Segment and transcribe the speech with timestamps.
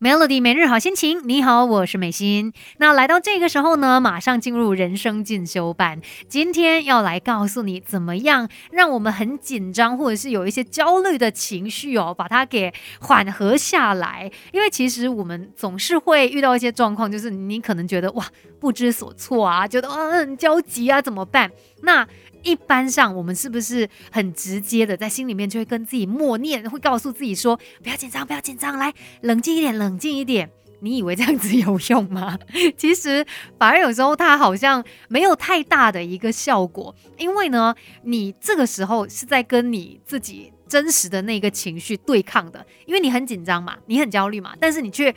[0.00, 2.52] Melody 每日好心情，你好，我是美心。
[2.76, 6.00] 那来到这个时候呢，马上进入人生进修班。
[6.28, 14.30] 今天要来告诉你，怎么样让我们很紧张或者是有一些焦虑的情绪哦，把它给缓和下来。
[14.52, 18.24] 因为其实我们总是会遇到一些状况，就是你可能觉得哇
[18.60, 21.50] 不知所措啊，觉得啊很焦急啊，怎么办？
[21.82, 22.06] 那
[22.42, 30.50] 一般上，我们是不是很直接的在心里面就会跟自己默念，会告诉自己说：“不要紧张，不要紧张，来冷静一点，冷静一点。”
[30.80, 32.38] 你以为这样子有用吗？
[32.78, 33.26] 其实
[33.58, 45.12] 反而有时候它好像没有太大的一个效果，因为呢，你这个时候是在跟你自己真实的那个情绪对抗的，因为你很紧张嘛，你很焦虑嘛，但是你却。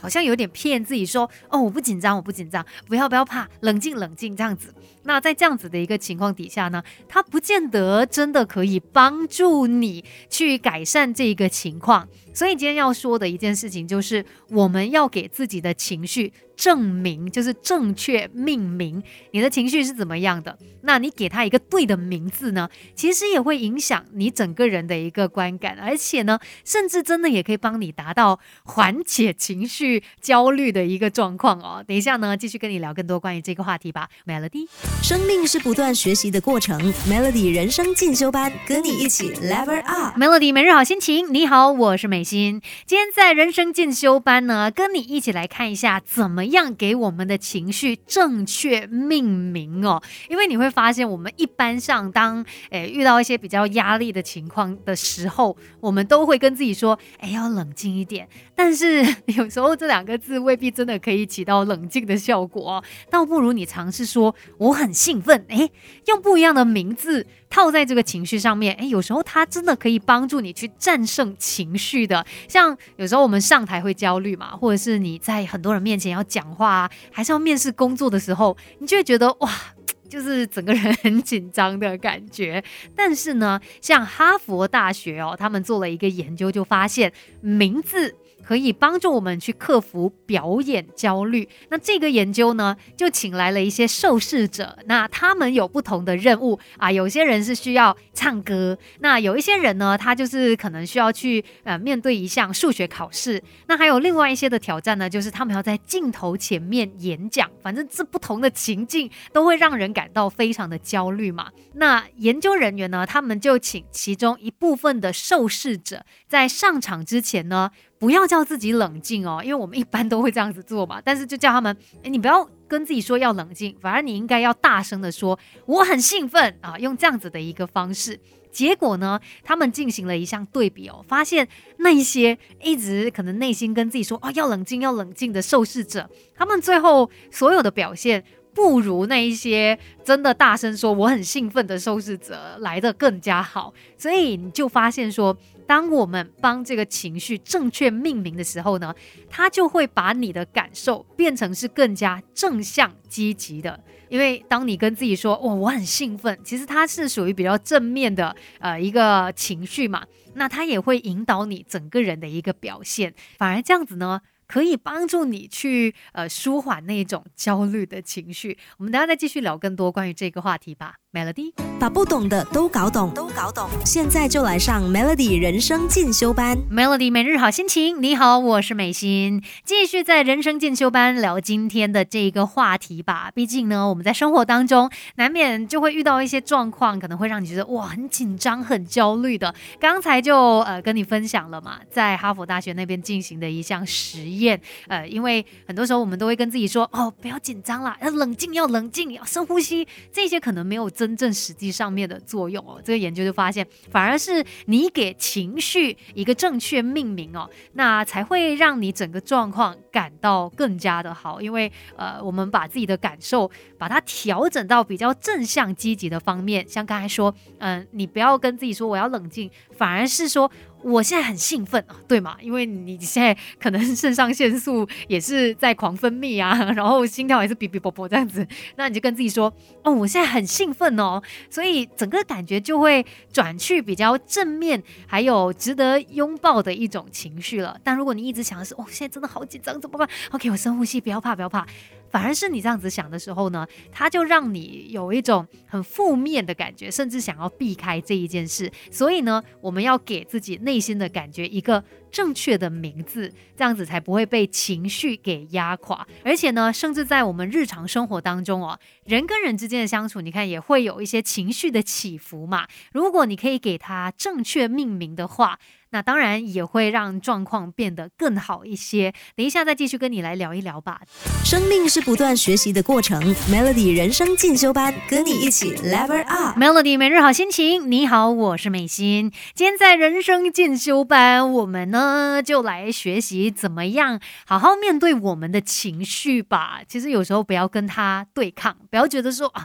[0.00, 4.74] 好像有点骗自己说哦，我不紧张，我不紧张，不要不要怕，冷静冷静这样子。
[5.04, 12.08] 那在这样子的一个情况底下呢，它不见得真的可以帮助你去改善这个情况。
[12.34, 16.32] 所以今天要说的一件事情就是，我们要给自己的情绪。
[16.56, 20.58] 证明就是正确命名，你的情绪是怎么样的？
[20.82, 22.68] 那你给他一个对的名字呢？
[22.94, 31.84] 其实也会影响你整个人的一个观感，而且呢，甚至真的也可以帮你达到缓解情绪焦虑的一个状况哦。
[31.86, 34.08] 等一下呢，继续跟你聊更多关于这个话题吧。
[34.26, 34.66] Melody，
[35.02, 40.18] 生命是不断学习的过程，Melody 人生进修班，跟你一起 Level Up。
[40.18, 42.62] Melody 每日好心情，你好，我是美心。
[42.86, 46.45] 今天在人生进修班呢，跟你一起来看一下怎么。
[46.46, 58.28] 样给我们的情绪正确命名哦，因为你会发现，我们一般上当诶遇到一些比较压力的情况的时候，我们都会跟自己说，哎，要冷静一点。
[58.54, 65.70] 但是有时候这两个字未必真的可以起到冷静的效果，倒不如你尝试说我很兴奋，诶，
[66.06, 67.26] 用不一样的名字。
[67.48, 72.26] 套在这个情绪上面，哎，有时候它真的可以帮助你去战胜情绪的。
[72.48, 79.50] 像有时候我们上台会焦虑嘛，或者是你在很多人面前要讲话，还是要面试工作的时候，你就会觉得哇，
[80.10, 82.62] 就是整个人很紧张的感觉。
[82.94, 87.10] 但是呢，像哈佛大学哦，他们做了一个研究，就发现
[87.40, 88.14] 名字。
[88.46, 91.48] 可以帮助我们去克服表演焦虑。
[91.68, 96.92] 那这个研究呢，就请来了一些受试者，那他们有不同的任务啊。
[96.92, 103.42] 有些人是需要唱歌，那有一些人呢，他就是可能需要去呃面对一项数学考试。
[103.66, 107.50] 那还有另外一些的挑战呢，就是他们要在镜头前面演讲。
[107.60, 111.48] 反正这不同的情境都会让人感到非常的焦虑嘛。
[111.74, 117.72] 那研究人员呢，他们就请其中一部分的受试者在上场之前呢。
[117.98, 121.00] 不要叫自己冷静哦，因为我们一般都会这样子做嘛。
[121.04, 128.20] 但是就叫他们，哎，你不要跟自己说要冷静，反而你应该要大声的说我很兴奋啊，用这样子的一个方式。
[128.52, 131.46] 结果呢，他们进行了一项对比哦，发现
[131.78, 138.24] 那一些一直可能内心跟自己说哦要冷静要冷静的受试者，他们最后所有的表现。
[138.54, 148.94] 不如那一些真的大声说我很兴奋的受试者来的更加好，所以你就发现说，当我们帮这个情绪正确命名的时候呢，
[149.28, 153.78] 它就会把你的感受变成是更加正向积极的。
[154.08, 160.04] 因为当你跟自己说哇我很兴奋，其实它是属于比较正面的呃一个情绪嘛，
[160.34, 164.20] 那它也会引导你整个人的一个表现，反而这样子呢。
[164.46, 168.58] 可以帮助你去呃舒缓那种焦虑的情绪。
[168.78, 170.94] 我们等下再继续聊更多关于这个话题吧。
[171.12, 173.70] Melody 把不懂的都搞懂，都搞懂。
[173.86, 176.58] 现在就来上 Melody 人生进修班。
[176.70, 183.30] Melody 每日好心情，你好，我是美心，继续在人生进修班聊今天的这一个话题吧。
[183.34, 189.54] 毕竟呢，我们在生活当中难免就会遇到一些状况，可能会让你觉得哇很紧张、很焦虑的。
[189.80, 194.35] 刚才就呃跟你分享了嘛，在哈佛大学那边进行的一项实验。
[194.40, 200.86] 验呃，因为很多时候我们都会跟自己说哦，不要紧张啦，要冷静，要冷静，要深呼吸，这些可能没有。
[200.96, 211.42] 真正实际上面的作用哦，这个研究就发现，反而是你给情绪一个正确命名哦，那才会让你整个状况感到更加的好。
[211.42, 220.50] 因为呃，我们把自己的感受把它调整到比较正向积极的方面，像刚才说，嗯，你不要跟自己说我要冷静，反而是说。
[220.82, 222.36] 我现在很兴奋啊，对吗？
[222.40, 228.46] 因为你现在可能肾上腺素也是在狂分泌啊，然后心跳也是哔哔啵啵这样子，
[228.76, 229.52] 那你就跟自己说，
[229.82, 231.20] 哦，我现在很兴奋哦，
[231.50, 237.76] 所以整个感觉就会转去比较正面，还有值得拥抱的一种情绪了。
[237.82, 241.66] 但如果你一直想的是，哦，现在真的好紧张，怎么办？OK，我深呼吸，不要怕，不要怕。
[242.16, 248.72] 反而是你这样子想的时候呢，它就让你有一种很负面的感觉，甚至想要避开这一件事。
[248.90, 251.84] 所以呢，我们要给自己内心的感觉一个。
[252.08, 256.06] 正确的名字，这样子才不会被情绪给压垮。
[256.24, 262.66] 而且呢，甚至在我们日常生活当中哦，人跟人之间的相处，你看也会有一些情绪的起伏嘛。
[262.92, 265.58] 如果你可以给它正确命名的话。
[265.96, 269.14] 那当然也会让状况变得更好一些。
[269.34, 271.00] 等一下再继续跟你来聊一聊吧。
[271.42, 276.58] 生命是不断学习的过程，Melody 人生进修班，跟你一起 Level Up。
[276.58, 279.32] Melody 每日好心情，你好，我是美心。
[279.54, 286.82] 今天在人生进修班，我们呢就来学习怎么样好好面对我们的情绪吧。
[286.86, 289.64] 其实有时候不要跟他对抗，不要觉得说啊。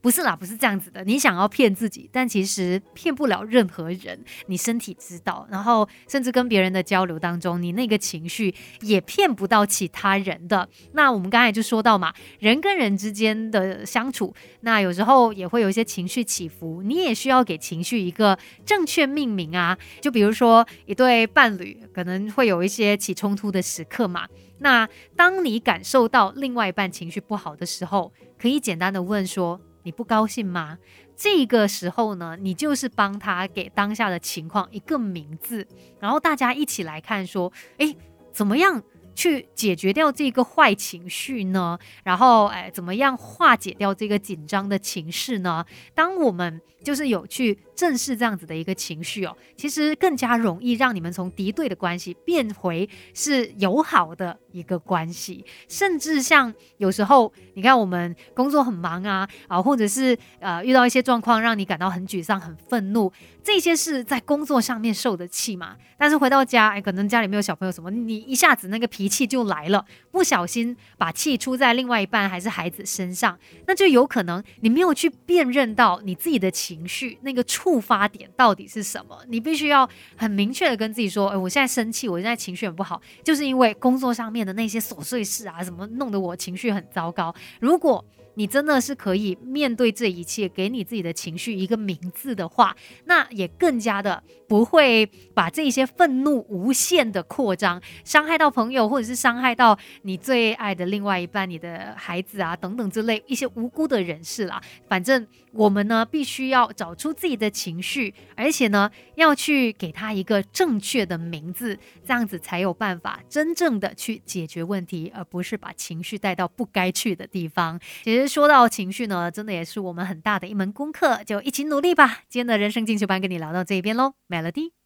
[0.00, 1.04] 不是啦，不是这样子的。
[1.04, 4.18] 你想要骗自己，但其实骗不了任何人。
[4.46, 10.66] 你身体知道，然后甚至跟别人的交流当中，你那个情绪也骗不到其他人的。
[10.92, 19.76] 那我们刚才就说到嘛，人跟人之间的相处，那有时候也会有一些情绪起伏，你也需要给情绪一个正确命名啊。
[20.00, 24.26] 就比如说一对伴侣可能会有一些起冲突的时刻嘛，
[24.60, 29.60] 那当你感受到另外一半情绪不好的时候，可以简单的问说。
[29.82, 30.78] 你不高兴吗？
[31.16, 35.66] 这个时候呢，你就是帮他给当下的情况一个名字，
[35.98, 37.96] 然后大家一起来看，说，诶，
[38.32, 38.82] 怎么样
[39.14, 41.78] 去解决掉这个坏情绪呢？
[42.04, 45.64] 然后，哎，怎么样化解掉这个紧张的情绪呢？
[45.94, 63.10] 当我们就是有去正视这样子的一个情绪哦，其实更加容易让你们从敌对的关系变回是友好的一个关系，甚至像有时候你看我们工作很忙啊啊，或者是呃遇到一些状况让你感到很沮丧、很愤怒，
[63.42, 65.74] 这些是在工作上面受的气嘛。
[65.96, 76.86] 但是回到家，哎，可能家里没有小朋友什么，你一下子那个脾气就来了，不小心把气出在另外一半还是孩子身上，那就有可能你没有去辨认到你自己的情。
[76.90, 79.16] 绪那个触发点到底是什么？
[79.28, 87.32] 你必须要很明确的跟自己说：，哎，我现在生气，我现在情绪很不好，就是因为工作上面的那些琐碎事啊，什么弄得我情绪很糟糕。
[87.60, 88.04] 如果
[88.34, 92.74] 你真的是可以面对这一切，给你自己的情绪一个名字的话，
[93.04, 95.04] 那也更加的不会
[95.34, 104.62] 把这些愤怒无限的扩张，伤害到朋友，或者是伤害到你最爱的另外一半、你的孩子啊等等之类一些无辜的人士啦。
[104.88, 117.78] 反正我们呢，必须要找出自己的情绪，而且呢，要去给他一个正确的名字，这样子才有办法真正的去解决问题，而不是把情绪带到不该去的地方。
[118.04, 118.19] 其实。
[118.20, 122.18] 其实说到情绪呢，真的也是我们很大的一门功课，就一起努力吧。
[122.28, 124.79] 今天的人生进修班跟你聊到这边喽，Melody。